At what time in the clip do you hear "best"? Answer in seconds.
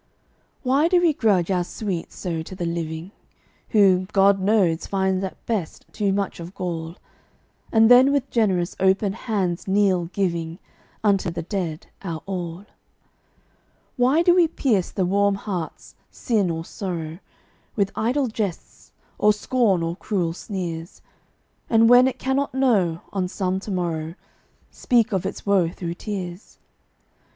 5.45-5.85